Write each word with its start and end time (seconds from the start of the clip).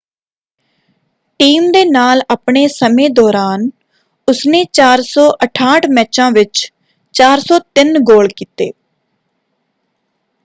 Team 1.39 1.71
ਦੇ 1.71 1.83
ਨਾਲ 1.85 2.21
ਆਪਣੇ 2.29 2.67
ਸਮੇਂ 2.67 3.09
ਦੌਰਾਨ 3.09 3.69
ਉਸਨੇ 4.27 4.63
468 4.73 5.89
ਮੈਚਾਂ 5.89 6.31
ਵਿੱਚ 6.31 6.71
403 7.15 7.99
ਗੋਲ 8.03 8.27
ਕੀਤੇ। 8.35 8.71